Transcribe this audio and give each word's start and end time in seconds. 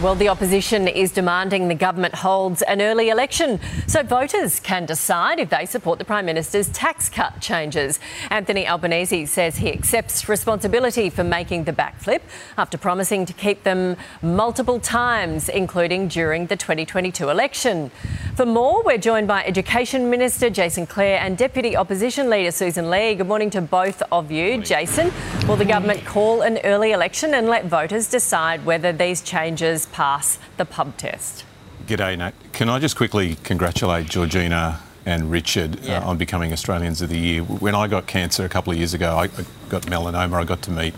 Well, 0.00 0.14
the 0.14 0.28
opposition 0.28 0.86
is 0.86 1.10
demanding 1.10 1.66
the 1.66 1.74
government 1.74 2.14
holds 2.14 2.62
an 2.62 2.80
early 2.80 3.08
election 3.08 3.58
so 3.88 4.04
voters 4.04 4.60
can 4.60 4.86
decide 4.86 5.40
if 5.40 5.50
they 5.50 5.66
support 5.66 5.98
the 5.98 6.04
Prime 6.04 6.24
Minister's 6.24 6.68
tax 6.68 7.08
cut 7.08 7.40
changes. 7.40 7.98
Anthony 8.30 8.64
Albanese 8.64 9.26
says 9.26 9.56
he 9.56 9.72
accepts 9.72 10.28
responsibility 10.28 11.10
for 11.10 11.24
making 11.24 11.64
the 11.64 11.72
backflip 11.72 12.20
after 12.56 12.78
promising 12.78 13.26
to 13.26 13.32
keep 13.32 13.64
them 13.64 13.96
multiple 14.22 14.78
times, 14.78 15.48
including 15.48 16.06
during 16.06 16.46
the 16.46 16.54
2022 16.54 17.28
election. 17.28 17.90
For 18.36 18.46
more, 18.46 18.84
we're 18.84 18.98
joined 18.98 19.26
by 19.26 19.42
Education 19.42 20.08
Minister 20.08 20.48
Jason 20.48 20.86
Clare 20.86 21.18
and 21.18 21.36
Deputy 21.36 21.76
Opposition 21.76 22.30
Leader 22.30 22.50
Sussan 22.50 22.88
Ley. 22.88 23.16
Good 23.16 23.26
morning 23.26 23.50
to 23.50 23.60
both 23.60 24.00
of 24.12 24.30
you. 24.30 24.62
Jason, 24.62 25.10
will 25.48 25.56
the 25.56 25.64
government 25.64 26.04
call 26.04 26.42
an 26.42 26.58
early 26.62 26.92
election 26.92 27.34
and 27.34 27.48
let 27.48 27.64
voters 27.64 28.08
decide 28.08 28.64
whether 28.64 28.92
these 28.92 29.22
changes 29.22 29.87
pass 29.92 30.38
the 30.56 30.64
pub 30.64 30.96
test. 30.96 31.44
G'day, 31.86 32.18
Nat. 32.18 32.34
Can 32.52 32.68
I 32.68 32.78
just 32.78 32.96
quickly 32.96 33.36
congratulate 33.44 34.08
Georgina 34.08 34.80
and 35.06 35.30
Richard 35.30 35.76
uh, 35.76 35.80
yeah. 35.82 35.98
uh, 35.98 36.10
on 36.10 36.18
becoming 36.18 36.52
Australians 36.52 37.00
of 37.00 37.08
the 37.08 37.18
Year? 37.18 37.42
When 37.42 37.74
I 37.74 37.86
got 37.86 38.06
cancer 38.06 38.44
a 38.44 38.48
couple 38.48 38.72
of 38.72 38.78
years 38.78 38.94
ago, 38.94 39.16
I, 39.16 39.24
I 39.24 39.44
got 39.68 39.82
melanoma. 39.82 40.34
I 40.34 40.44
got 40.44 40.62
to 40.62 40.70
meet 40.70 40.94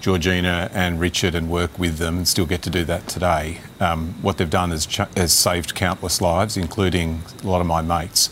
Georgina 0.00 0.70
and 0.74 1.00
Richard 1.00 1.34
and 1.34 1.50
work 1.50 1.78
with 1.78 1.96
them 1.96 2.18
and 2.18 2.28
still 2.28 2.46
get 2.46 2.62
to 2.62 2.70
do 2.70 2.84
that 2.84 3.08
today. 3.08 3.60
Um, 3.80 4.14
what 4.20 4.36
they've 4.36 4.50
done 4.50 4.70
is, 4.70 4.84
has 5.16 5.32
saved 5.32 5.74
countless 5.74 6.20
lives, 6.20 6.56
including 6.56 7.22
a 7.42 7.46
lot 7.46 7.60
of 7.60 7.66
my 7.66 7.80
mates. 7.80 8.28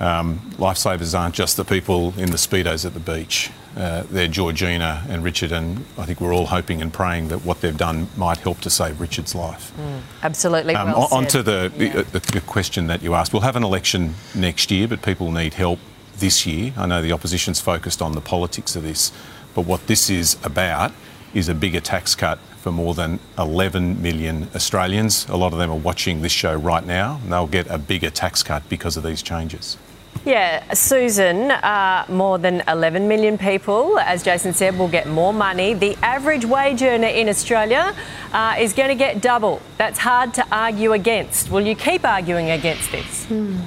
Um, 0.00 0.40
lifesavers 0.58 1.18
aren't 1.18 1.34
just 1.34 1.56
the 1.56 1.64
people 1.64 2.12
in 2.18 2.30
the 2.30 2.36
speedos 2.36 2.84
at 2.84 2.92
the 2.92 3.00
beach. 3.00 3.50
Uh, 3.76 4.04
they're 4.10 4.26
Georgina 4.26 5.04
and 5.10 5.22
Richard, 5.22 5.52
and 5.52 5.84
I 5.98 6.06
think 6.06 6.20
we're 6.20 6.34
all 6.34 6.46
hoping 6.46 6.80
and 6.80 6.90
praying 6.90 7.28
that 7.28 7.44
what 7.44 7.60
they've 7.60 7.76
done 7.76 8.08
might 8.16 8.38
help 8.38 8.60
to 8.60 8.70
save 8.70 9.00
Richard's 9.02 9.34
life. 9.34 9.70
Mm, 9.76 10.00
absolutely. 10.22 10.74
Um, 10.74 10.92
well 10.92 11.08
on 11.12 11.26
to 11.26 11.42
the, 11.42 11.70
yeah. 11.76 12.02
the, 12.02 12.20
the, 12.20 12.40
question 12.40 12.86
that 12.86 13.02
you 13.02 13.12
asked. 13.12 13.34
We'll 13.34 13.42
have 13.42 13.56
an 13.56 13.64
election 13.64 14.14
next 14.34 14.70
year, 14.70 14.88
but 14.88 15.02
people 15.02 15.30
need 15.30 15.52
help 15.52 15.78
this 16.16 16.46
year. 16.46 16.72
I 16.74 16.86
know 16.86 17.02
the 17.02 17.12
opposition's 17.12 17.60
focused 17.60 18.00
on 18.00 18.12
the 18.12 18.22
politics 18.22 18.76
of 18.76 18.82
this, 18.82 19.12
but 19.54 19.66
what 19.66 19.86
this 19.88 20.08
is 20.08 20.38
about 20.42 20.92
is 21.34 21.50
a 21.50 21.54
bigger 21.54 21.80
tax 21.80 22.14
cut 22.14 22.38
for 22.56 22.72
more 22.72 22.94
than 22.94 23.20
11 23.38 24.00
million 24.00 24.48
Australians. 24.54 25.28
A 25.28 25.36
lot 25.36 25.52
of 25.52 25.58
them 25.58 25.70
are 25.70 25.76
watching 25.76 26.22
this 26.22 26.32
show 26.32 26.54
right 26.54 26.84
now, 26.84 27.20
and 27.22 27.30
they'll 27.30 27.46
get 27.46 27.66
a 27.66 27.76
bigger 27.76 28.08
tax 28.08 28.42
cut 28.42 28.66
because 28.70 28.96
of 28.96 29.02
these 29.02 29.22
changes. 29.22 29.76
Yeah, 30.24 30.64
Sussan, 30.70 31.50
uh, 31.62 32.10
more 32.12 32.38
than 32.38 32.62
11 32.66 33.06
million 33.06 33.38
people, 33.38 33.98
as 33.98 34.22
Jason 34.22 34.52
said, 34.54 34.78
will 34.78 34.88
get 34.88 35.08
more 35.08 35.32
money. 35.32 35.74
The 35.74 35.96
average 36.02 36.44
wage 36.44 36.82
earner 36.82 37.08
in 37.08 37.28
Australia 37.28 37.94
uh, 38.32 38.56
is 38.58 38.72
going 38.72 38.88
to 38.88 38.94
get 38.94 39.20
double. 39.20 39.60
That's 39.78 39.98
hard 39.98 40.34
to 40.34 40.46
argue 40.50 40.92
against. 40.92 41.50
Will 41.50 41.66
you 41.66 41.76
keep 41.76 42.04
arguing 42.04 42.50
against 42.50 42.90
this? 42.90 43.26
Hmm. 43.26 43.58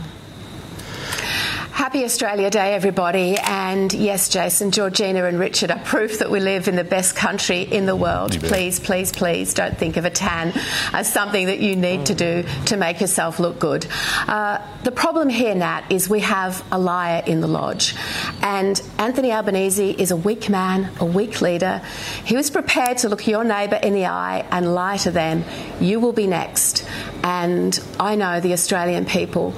Happy 1.90 2.04
Australia 2.04 2.52
Day, 2.52 2.76
everybody. 2.76 3.36
And 3.36 3.92
yes, 3.92 4.30
Jason, 4.30 4.70
Georgina, 4.70 5.26
and 5.26 5.40
Richard 5.40 5.72
are 5.72 5.80
proof 5.80 6.20
that 6.20 6.30
we 6.30 6.40
live 6.40 6.68
in 6.68 6.76
the 6.76 6.84
best 6.84 7.16
country 7.16 7.64
in 7.64 7.88
the 7.88 7.96
world. 7.96 8.40
Please, 8.42 8.80
please, 8.80 9.12
please 9.12 9.56
don't 9.56 9.76
think 9.76 9.98
of 9.98 10.06
a 10.06 10.12
tan 10.12 10.54
as 10.94 11.12
something 11.12 11.48
that 11.48 11.58
you 11.58 11.76
need 11.76 12.06
to 12.06 12.14
do 12.14 12.46
to 12.68 12.78
make 12.78 13.02
yourself 13.02 13.40
look 13.40 13.58
good. 13.58 13.88
Uh, 14.28 14.60
the 14.84 14.92
problem 14.92 15.30
here, 15.30 15.56
Nat, 15.56 15.86
is 15.90 16.08
we 16.08 16.20
have 16.20 16.64
a 16.72 16.78
liar 16.78 17.24
in 17.26 17.42
the 17.42 17.48
lodge. 17.48 17.96
And 18.44 18.80
Anthony 19.00 19.32
Albanese 19.32 19.90
is 19.90 20.12
a 20.12 20.16
weak 20.16 20.48
man, 20.48 20.92
a 21.00 21.06
weak 21.06 21.42
leader. 21.42 21.82
He 22.24 22.36
was 22.36 22.52
prepared 22.52 23.00
to 23.00 23.10
look 23.10 23.26
your 23.26 23.44
neighbour 23.44 23.78
in 23.82 23.94
the 23.94 24.06
eye 24.06 24.46
and 24.52 24.76
lie 24.76 24.98
to 24.98 25.10
them. 25.10 25.44
You 25.82 26.00
will 26.00 26.14
be 26.14 26.28
next. 26.28 26.88
And 27.24 27.80
I 28.00 28.14
know 28.16 28.42
the 28.42 28.54
Australian 28.54 29.08
people, 29.08 29.56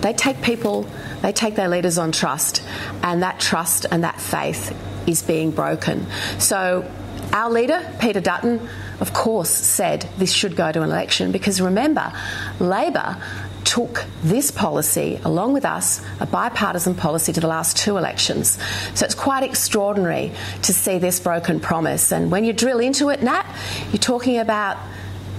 they 0.00 0.12
take 0.12 0.42
people 0.42 0.86
they 1.22 1.32
take 1.32 1.56
their 1.56 1.68
leaders 1.68 1.98
on 1.98 2.12
trust, 2.12 2.62
and 3.02 3.22
that 3.22 3.40
trust 3.40 3.86
and 3.90 4.04
that 4.04 4.20
faith 4.20 4.76
is 5.06 5.22
being 5.22 5.50
broken. 5.50 6.06
So, 6.38 6.90
our 7.32 7.50
leader, 7.50 7.84
Peter 8.00 8.20
Dutton, 8.20 8.68
of 9.00 9.12
course, 9.12 9.50
said 9.50 10.08
this 10.16 10.32
should 10.32 10.56
go 10.56 10.70
to 10.70 10.82
an 10.82 10.90
election 10.90 11.32
because 11.32 11.60
remember, 11.60 12.12
Labor 12.58 13.20
took 13.64 14.06
this 14.22 14.50
policy, 14.50 15.20
along 15.24 15.52
with 15.52 15.66
us, 15.66 16.02
a 16.20 16.26
bipartisan 16.26 16.94
policy, 16.94 17.34
to 17.34 17.40
the 17.40 17.46
last 17.46 17.76
two 17.76 17.98
elections. 17.98 18.58
So 18.94 19.04
it's 19.04 19.14
quite 19.14 19.42
extraordinary 19.42 20.32
to 20.62 20.72
see 20.72 20.98
this 20.98 21.20
broken 21.20 21.60
promise. 21.60 22.10
And 22.10 22.30
when 22.30 22.44
you 22.44 22.54
drill 22.54 22.80
into 22.80 23.10
it, 23.10 23.22
Nat, 23.22 23.44
you're 23.90 23.98
talking 23.98 24.38
about 24.38 24.78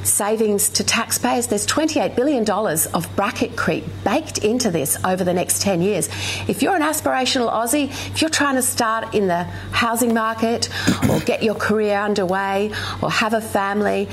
savings 0.04 0.70
to 0.70 0.84
taxpayers. 0.84 1.48
There's 1.48 1.66
$28 1.68 2.16
billion 2.16 2.50
of 2.50 3.16
bracket 3.16 3.56
creep 3.56 3.84
baked 4.04 4.40
into 4.40 4.72
this 4.72 4.98
over 5.04 5.24
the 5.24 5.34
next 5.34 5.62
10 5.62 5.82
years. 5.82 6.08
If 6.48 6.62
you're 6.62 6.76
an 6.76 6.82
aspirational 6.82 7.52
Aussie, 7.52 7.90
if 8.12 8.22
you're 8.22 8.30
trying 8.30 8.56
to 8.56 8.62
start 8.62 9.14
in 9.14 9.28
the 9.28 9.44
housing 9.72 10.14
market 10.14 10.70
or 11.09 11.20
get 11.22 11.44
your 11.44 11.56
career 11.56 11.98
underway 11.98 12.72
or 13.02 13.12
have 13.12 13.34
a 13.34 13.42
family, 13.42 14.08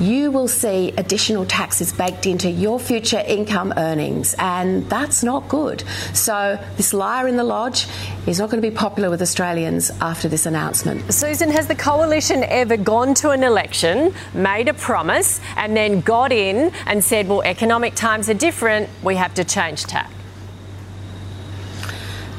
you 0.00 0.30
will 0.30 0.48
see 0.48 0.92
additional 0.96 1.44
taxes 1.46 1.92
baked 1.92 2.26
into 2.26 2.50
your 2.50 2.78
future 2.78 3.22
income 3.26 3.72
earnings, 3.76 4.34
and 4.38 4.88
that's 4.88 5.22
not 5.22 5.48
good. 5.48 5.84
So, 6.14 6.62
this 6.76 6.92
liar 6.92 7.28
in 7.28 7.36
the 7.36 7.44
lodge 7.44 7.86
is 8.26 8.38
not 8.38 8.50
going 8.50 8.62
to 8.62 8.68
be 8.68 8.74
popular 8.74 9.10
with 9.10 9.22
Australians 9.22 9.90
after 10.00 10.28
this 10.28 10.46
announcement. 10.46 11.02
Sussan, 11.04 11.50
has 11.50 11.66
the 11.66 11.74
coalition 11.74 12.44
ever 12.44 12.76
gone 12.76 13.14
to 13.14 13.30
an 13.30 13.42
election, 13.42 14.14
made 14.34 14.68
a 14.68 14.74
promise? 14.74 15.29
And 15.56 15.76
then 15.76 16.00
got 16.00 16.32
in 16.32 16.72
and 16.86 17.04
said, 17.04 17.28
well, 17.28 17.42
economic 17.42 17.94
times 17.94 18.28
are 18.28 18.34
different, 18.34 18.88
we 19.02 19.14
have 19.16 19.34
to 19.34 19.44
change 19.44 19.84
tack? 19.84 20.10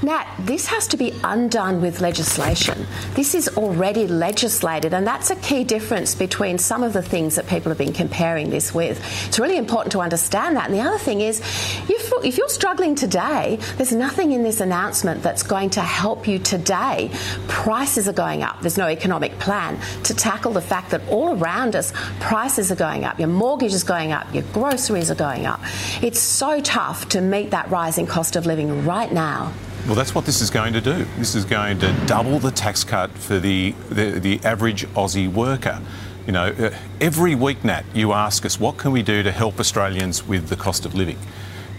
Nat, 0.04 0.26
this 0.40 0.66
has 0.66 0.88
to 0.88 0.98
be 0.98 1.14
undone 1.24 1.80
with 1.80 2.02
legislation. 2.02 2.88
This 3.14 3.36
is 3.36 3.48
already 3.50 4.08
legislated, 4.08 4.96
and 4.96 5.06
that's 5.06 5.30
a 5.30 5.36
key 5.36 5.64
difference 5.64 6.16
between 6.16 6.58
some 6.58 6.82
of 6.82 6.92
the 6.92 7.04
things 7.04 7.36
that 7.36 7.46
people 7.48 7.70
have 7.70 7.78
been 7.78 7.94
comparing 7.94 8.50
this 8.50 8.74
with. 8.74 9.00
It's 9.28 9.38
really 9.38 9.58
important 9.58 9.92
to 9.92 10.02
understand 10.02 10.56
that. 10.56 10.66
And 10.66 10.74
the 10.74 10.82
other 10.82 10.98
thing 10.98 11.22
is, 11.22 11.40
if 11.88 12.38
you're 12.38 12.50
struggling 12.50 12.96
today, 12.96 13.60
there's 13.78 13.92
nothing 13.92 14.32
in 14.32 14.42
this 14.42 14.60
announcement 14.60 15.22
that's 15.22 15.44
going 15.44 15.70
to 15.72 15.82
help 15.82 16.28
you 16.28 16.40
today. 16.40 17.12
Prices 17.48 18.08
are 18.08 18.14
going 18.14 18.42
up. 18.42 18.60
There's 18.62 18.80
no 18.80 18.88
economic 18.88 19.38
plan 19.38 19.80
to 20.06 20.16
tackle 20.16 20.54
the 20.54 20.62
fact 20.62 20.90
that 20.92 21.08
all 21.10 21.38
around 21.38 21.76
us, 21.76 21.94
prices 22.20 22.72
are 22.72 22.76
going 22.76 23.04
up. 23.04 23.20
Your 23.20 23.28
mortgage 23.28 23.74
is 23.74 23.84
going 23.84 24.14
up. 24.14 24.34
Your 24.34 24.44
groceries 24.52 25.12
are 25.12 25.16
going 25.16 25.46
up. 25.46 25.62
It's 26.02 26.20
so 26.20 26.60
tough 26.60 27.10
to 27.10 27.22
meet 27.22 27.52
that 27.52 27.70
rising 27.70 28.08
cost 28.08 28.36
of 28.36 28.48
living 28.48 28.84
right 28.84 29.12
now. 29.12 29.54
Well, 29.88 29.96
that's 29.96 30.14
what 30.14 30.26
this 30.26 30.42
is 30.42 30.50
going 30.50 30.74
to 30.74 30.82
do. 30.82 31.06
This 31.18 31.34
is 31.34 31.44
going 31.44 31.80
to 31.80 31.92
double 32.06 32.40
the 32.40 32.52
tax 32.52 32.84
cut 32.84 33.10
for 33.12 33.40
the, 33.40 33.72
the, 33.90 34.20
the 34.20 34.40
average 34.44 34.86
Aussie 34.90 35.32
worker. 35.32 35.82
You 36.28 36.34
know, 36.34 36.46
uh, 36.46 36.72
every 37.02 37.34
week, 37.34 37.64
Nat, 37.64 37.84
you 37.94 38.14
ask 38.14 38.46
us, 38.46 38.60
what 38.60 38.78
can 38.78 38.92
we 38.92 39.02
do 39.02 39.24
to 39.24 39.32
help 39.32 39.60
Australians 39.60 40.26
with 40.26 40.50
the 40.50 40.56
cost 40.56 40.86
of 40.86 40.94
living? 40.94 41.18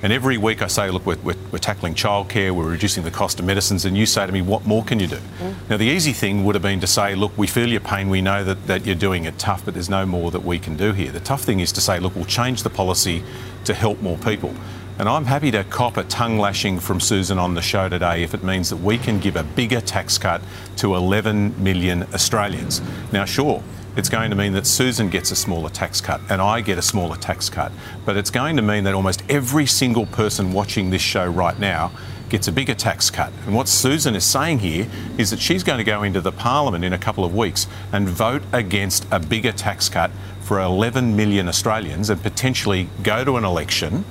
And 0.03 0.13
every 0.13 0.37
week 0.37 0.63
I 0.63 0.67
say, 0.67 0.91
look, 0.91 1.07
we're, 1.07 1.17
we're, 1.19 1.37
we're 1.53 1.59
tackling 1.59 1.95
childcare, 1.95 2.51
we're 2.51 2.69
reducing 2.69 3.05
the 3.05 3.11
cost 3.13 3.39
of 3.39 3.47
medicines, 3.47 3.85
and 3.85 3.97
you 3.97 4.05
say 4.05 4.27
to 4.27 4.33
me, 4.33 4.43
what 4.43 4.67
more 4.67 4.83
can 4.83 4.99
you 4.99 5.07
do? 5.07 5.21
Mm. 5.39 5.55
Now, 5.71 5.77
the 5.77 5.87
easy 5.87 6.13
thing 6.13 6.45
would 6.45 6.57
have 6.57 6.63
been 6.63 6.81
to 6.81 6.89
say, 6.89 7.15
look, 7.15 7.39
we 7.39 7.47
feel 7.47 7.69
your 7.69 7.81
pain, 7.81 8.11
we 8.11 8.21
know 8.21 8.43
that, 8.43 8.67
that 8.67 8.85
you're 8.85 8.97
doing 8.97 9.27
it 9.27 9.39
tough, 9.39 9.65
but 9.65 9.75
there's 9.75 9.89
no 9.89 10.05
more 10.05 10.33
that 10.33 10.45
we 10.45 10.59
can 10.59 10.77
do 10.77 10.93
here. 10.93 11.13
The 11.13 11.21
tough 11.21 11.43
thing 11.43 11.61
is 11.61 11.71
to 11.73 11.81
say, 11.81 12.01
look, 12.01 12.17
we'll 12.17 12.25
change 12.25 12.65
the 12.65 12.71
policy 12.71 13.23
to 13.65 13.75
help 13.75 14.03
more 14.03 14.19
people. 14.19 14.53
And 14.99 15.09
I'm 15.09 15.25
happy 15.25 15.51
to 15.53 15.65
cop 15.65 15.97
a 15.97 16.05
tongue 16.05 16.39
lashing 16.39 16.79
from 16.79 16.99
Sussan 16.99 17.39
on 17.39 17.55
the 17.55 17.63
show 17.63 17.89
today 17.89 18.23
if 18.23 18.35
it 18.35 18.45
means 18.45 18.69
that 18.69 18.77
we 18.77 18.99
can 18.99 19.19
give 19.19 19.37
a 19.37 19.43
bigger 19.43 19.81
tax 19.81 20.19
cut 20.19 20.43
to 20.77 20.95
11 20.95 21.63
million 21.63 22.03
Australians. 22.13 22.83
Now, 23.11 23.25
sure, 23.25 23.63
it's 23.97 24.11
going 24.11 24.29
to 24.31 24.37
mean 24.37 24.53
that 24.53 24.65
Sussan 24.65 25.11
gets 25.11 25.31
a 25.31 25.37
smaller 25.37 25.71
tax 25.71 26.03
cut 26.03 26.21
and 26.29 26.43
I 26.43 26.61
get 26.61 26.77
a 26.77 26.83
smaller 26.83 27.17
tax 27.17 27.49
cut. 27.49 27.73
But 28.05 28.19
it's 28.19 28.31
going 28.31 28.57
to 28.57 28.63
mean 28.63 28.85
that 28.85 28.95
almost 28.95 29.23
every 29.31 29.65
single 29.65 30.05
person 30.07 30.53
watching 30.53 30.91
this 30.91 31.03
show 31.03 31.27
right 31.27 31.59
now 31.59 31.91
gets 32.29 32.47
a 32.47 32.53
bigger 32.53 32.75
tax 32.75 33.11
cut. 33.11 33.33
And 33.47 33.55
what 33.55 33.69
Sussan 33.69 34.15
is 34.15 34.25
saying 34.25 34.59
here 34.59 34.87
is 35.17 35.31
that 35.31 35.41
she's 35.41 35.65
going 35.65 35.79
to 35.79 35.85
go 35.85 36.03
into 36.03 36.21
the 36.21 36.33
parliament 36.33 36.85
in 36.85 36.93
a 36.93 36.99
couple 36.99 37.25
of 37.25 37.35
weeks 37.35 37.67
and 37.93 38.07
vote 38.07 38.43
against 38.53 39.07
a 39.11 39.19
bigger 39.19 39.53
tax 39.53 39.89
cut 39.89 40.11
for 40.43 40.61
11 40.61 41.17
million 41.17 41.49
Australians 41.49 42.11
and 42.11 42.23
potentially 42.23 42.89
go 43.03 43.25
to 43.25 43.39
an 43.39 43.45
election 43.45 44.05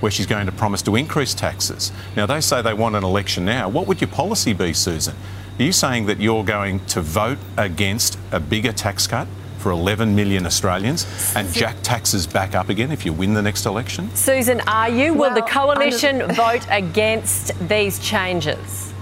where 0.00 0.10
she's 0.10 0.26
going 0.26 0.46
to 0.46 0.52
promise 0.52 0.82
to 0.82 0.96
increase 0.96 1.34
taxes. 1.34 1.92
Now, 2.16 2.26
they 2.26 2.40
say 2.40 2.62
they 2.62 2.74
want 2.74 2.96
an 2.96 3.04
election 3.04 3.44
now. 3.44 3.68
What 3.68 3.86
would 3.86 4.00
your 4.00 4.08
policy 4.08 4.52
be, 4.52 4.70
Sussan? 4.70 5.14
Are 5.58 5.62
you 5.62 5.72
saying 5.72 6.06
that 6.06 6.20
you're 6.20 6.44
going 6.44 6.84
to 6.86 7.00
vote 7.00 7.38
against 7.56 8.18
a 8.30 8.38
bigger 8.38 8.72
tax 8.72 9.06
cut 9.06 9.26
for 9.58 9.72
11 9.72 10.14
million 10.14 10.46
Australians 10.46 11.04
and 11.34 11.52
jack 11.52 11.76
taxes 11.82 12.26
back 12.26 12.54
up 12.54 12.68
again 12.68 12.92
if 12.92 13.04
you 13.04 13.12
win 13.12 13.34
the 13.34 13.42
next 13.42 13.66
election? 13.66 14.06
Sussan, 14.10 14.62
are 14.68 14.88
you? 14.88 15.12
Will 15.12 15.20
well, 15.20 15.34
the 15.34 15.42
coalition 15.42 16.22
vote 16.34 16.64
against 16.70 17.58
these 17.68 17.98
changes? 17.98 18.94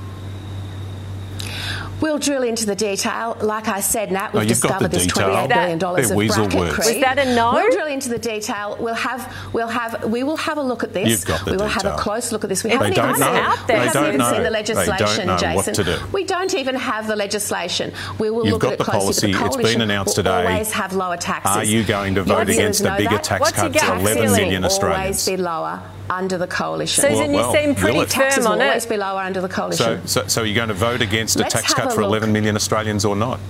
We'll 2.01 2.19
drill 2.19 2.43
into 2.43 2.67
the 2.67 2.75
detail. 2.77 3.37
Like 3.41 3.69
I 3.69 3.81
said, 3.81 4.13
Nat, 4.13 4.33
we've 4.33 4.43
Oh, 4.43 4.45
you've 4.45 4.61
got 4.61 4.81
discovered 4.81 4.91
the 4.91 4.99
this 4.99 5.07
detail. 5.07 5.31
$28 5.31 5.49
billion 5.49 5.73
of 5.75 5.81
bracket 5.81 6.55
words. 6.61 6.75
creep. 6.75 6.95
Was 6.97 7.01
that 7.01 7.19
a 7.19 7.35
no? 7.35 7.53
We'll 7.55 7.71
drill 7.73 7.87
into 7.87 8.09
the 8.11 8.19
detail. 8.19 8.77
We'll 8.79 8.95
have, 8.95 9.35
we'll 9.55 9.67
have, 9.69 10.05
we 10.05 10.23
will 10.23 10.37
have 10.37 10.59
a 10.59 10.63
look 10.63 10.83
at 10.85 10.93
this. 10.93 11.09
You've 11.09 11.25
got 11.25 11.45
the 11.45 11.53
we 11.53 11.57
will 11.57 11.67
have 11.69 11.87
a 11.87 11.97
close 11.97 12.33
look 12.33 12.45
at 12.45 12.51
this. 12.51 12.63
We 12.65 12.71
It's 12.71 12.77
haven't 12.83 12.93
even 12.93 13.05
don't 13.05 13.15
seen, 13.15 13.21
know. 13.33 13.41
out 13.41 13.67
there. 13.67 13.77
We 13.79 13.81
They 13.81 13.87
haven't 13.87 14.03
don't 14.03 14.15
even 14.15 14.35
seen 14.35 14.43
the 14.43 14.51
legislation, 14.51 15.27
know 15.27 15.33
what 15.35 15.41
Jason. 15.41 15.75
to 15.75 15.85
do. 15.85 15.99
We 16.13 16.25
don't 16.25 16.55
even 16.55 16.75
have 16.75 17.07
the 17.07 17.17
legislation. 17.17 17.93
We 18.19 18.31
will 18.31 18.45
You've 18.45 18.53
look 18.53 18.63
got 18.63 18.69
at 18.69 18.75
it 18.75 18.79
the 18.79 18.85
closely. 18.85 19.01
policy. 19.01 19.27
the 19.27 19.33
It's 19.33 19.39
been 19.39 19.49
coalition 19.53 19.81
announced 19.83 20.09
will 20.19 20.25
today. 20.25 20.47
Always 20.53 20.73
have 20.73 20.93
lower 20.93 21.17
taxes. 21.17 21.57
Are 21.57 21.65
you 21.65 21.83
going 21.85 22.15
to 22.17 22.23
vote 22.23 22.47
Your 22.49 22.57
against 22.57 22.83
a 22.83 22.95
bigger 22.97 23.11
that. 23.11 23.25
tax 23.25 23.41
What's 23.41 23.53
cut 23.53 23.73
your 23.75 23.83
for 23.83 23.89
gut 23.89 24.01
11 24.01 24.29
Always 24.29 24.65
Australians? 24.65 25.27
be 25.27 25.37
lower 25.39 25.83
under 26.09 26.39
the 26.39 26.47
coalition. 26.47 27.03
Sussan, 27.05 27.33
Well, 27.33 27.53
you 27.53 27.59
seem 27.59 27.69
will 27.71 27.75
pretty 27.75 27.99
it? 27.99 28.09
Taxes 28.11 28.45
firm 28.45 28.53
on 28.53 28.59
will 28.59 28.67
always 28.69 28.87
be 28.87 28.97
lower 28.97 29.21
under 29.23 29.41
the 29.41 29.49
coalition. 29.49 30.07
So, 30.07 30.23
so, 30.23 30.29
so 30.29 30.43
you're 30.45 30.55
going 30.55 30.69
to 30.69 30.75
vote 30.75 31.03
against 31.03 31.35
a 31.35 31.41
Let's 31.41 31.55
tax 31.55 31.75
cut 31.75 31.86
a 31.93 31.95
for 31.95 32.03
look. 32.03 32.11
11 32.11 32.33
million 32.33 32.57
Australians 32.57 33.05
or 33.05 33.17
not? 33.17 33.41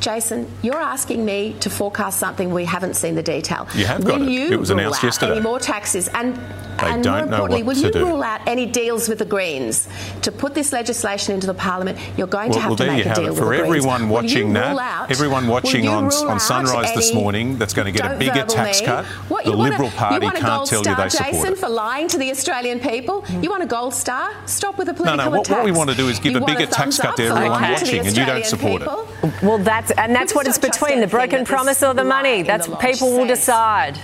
Jason, 0.00 0.50
you're 0.62 0.80
asking 0.80 1.24
me 1.24 1.54
to 1.60 1.68
forecast 1.68 2.18
something 2.18 2.52
we 2.52 2.64
haven't 2.64 2.94
seen 2.94 3.14
the 3.14 3.22
detail. 3.22 3.68
You 3.74 3.84
have 3.84 4.02
will 4.02 4.12
got 4.12 4.22
it. 4.22 4.30
You 4.30 4.50
It 4.52 4.58
was 4.58 4.70
announced 4.70 5.02
yesterday. 5.02 5.32
Any 5.32 5.40
more 5.42 5.58
taxes? 5.58 6.08
And, 6.08 6.38
They 6.80 6.90
and 6.90 7.02
don't 7.04 7.12
more 7.12 7.26
know 7.26 7.32
importantly, 7.44 7.62
what 7.62 7.76
will 7.76 7.82
to 7.82 7.86
you 7.88 7.92
do. 7.92 8.06
rule 8.06 8.22
out 8.22 8.40
any 8.46 8.66
deals 8.66 9.08
with 9.08 9.18
the 9.18 9.24
Greens 9.24 9.88
to 10.22 10.32
put 10.32 10.54
this 10.54 10.72
legislation 10.72 11.34
into 11.34 11.46
the 11.46 11.54
Parliament? 11.54 11.98
You're 12.16 12.26
going 12.26 12.52
to 12.52 12.60
have 12.60 12.70
well, 12.70 12.76
to 12.76 12.86
make 12.86 13.06
a 13.06 13.14
deal 13.14 13.24
it. 13.26 13.28
with 13.30 13.38
For 13.38 13.44
the 13.44 13.50
Greens. 13.50 13.66
everyone 13.66 14.08
watching 14.08 14.48
you 14.48 14.54
that, 14.54 14.76
out- 14.78 15.10
everyone 15.10 15.46
watching 15.48 15.88
on- 15.88 16.04
on 16.12 16.40
Sunrise 16.40 16.94
this 16.94 17.12
morning 17.14 17.58
that's 17.58 17.74
going 17.74 17.86
to 17.86 17.92
get 17.92 18.04
a 18.06 18.08
Don't 18.10 18.18
bigger 18.18 18.32
verbal 18.40 18.54
tax 18.54 18.80
me. 18.80 18.86
cut, 18.86 19.04
What, 19.28 19.44
the 19.44 19.50
you 19.52 19.56
want 19.56 19.68
a- 19.68 19.72
Liberal 19.72 19.90
Party 19.90 20.14
you 20.16 20.20
want 20.22 20.36
a 20.36 20.40
can't 20.40 20.52
gold 20.58 20.68
tell 20.68 20.78
you 20.80 20.84
star, 20.84 20.96
they 21.04 21.08
support 21.10 21.32
Jason, 21.34 21.52
it. 21.52 21.58
for 21.58 21.68
lying 21.68 22.08
to 22.08 22.18
the 22.18 22.30
Australian 22.30 22.80
people. 22.80 23.22
Mm-hmm. 23.22 23.42
You 23.44 23.50
want 23.50 23.62
a 23.62 23.66
gold 23.66 23.94
star? 23.94 24.30
Stop 24.46 24.78
with 24.78 24.86
the 24.86 24.92
No, 24.92 24.96
political 24.98 25.30
no, 25.32 25.38
what, 25.38 25.48
what 25.50 25.64
we 25.64 25.72
want 25.72 25.90
to 25.90 25.96
do 25.96 26.08
is 26.08 26.18
give 26.18 26.32
You 26.32 26.38
a 26.38 26.40
want 26.42 26.58
bigger 26.58 26.70
tax 26.70 26.98
cut 26.98 27.16
to 27.16 27.24
everyone 27.24 27.60
the 27.62 27.68
watching, 27.68 27.98
and 28.06 28.16
you 28.16 28.24
don't 28.24 28.42
Australian 28.42 28.44
support 28.44 28.82
it. 28.82 28.88
people? 28.88 29.48
Well, 29.48 29.58
that's 29.58 29.90
and 29.92 30.14
that's 30.14 30.34
what 30.34 30.46
it's 30.46 30.58
between 30.58 31.00
the 31.00 31.06
broken 31.06 31.44
promise 31.44 31.82
or 31.82 31.94
the 31.94 32.04
money. 32.04 32.42
That's 32.42 32.68
what 32.68 32.80
people 32.80 33.10
will 33.12 33.26
says. 33.28 33.38
decide 33.40 33.98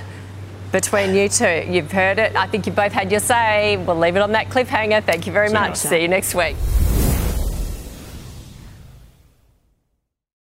between 0.81 1.15
you 1.15 1.27
two. 1.27 1.65
You've 1.71 1.91
heard 1.91 2.19
it. 2.19 2.37
I 2.37 2.47
think 2.47 2.67
you 2.67 2.73
both 2.73 2.93
had 2.93 3.11
your 3.11 3.21
say. 3.21 3.79
We'll 3.79 3.97
leave 3.97 4.15
it 4.15 4.21
on 4.21 4.33
that 4.33 4.51
cliffhanger. 4.51 5.03
Thank 5.05 5.27
you 5.27 5.33
very 5.33 5.49
See 5.49 5.55
much. 5.55 5.71
later. 5.71 5.89
See 5.89 6.03
you 6.03 6.09
next 6.09 6.35
week. 6.35 6.55